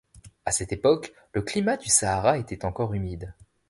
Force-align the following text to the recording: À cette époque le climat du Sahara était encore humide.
À 0.45 0.51
cette 0.51 0.71
époque 0.73 1.13
le 1.33 1.43
climat 1.43 1.77
du 1.77 1.87
Sahara 1.87 2.39
était 2.39 2.65
encore 2.65 2.95
humide. 2.95 3.35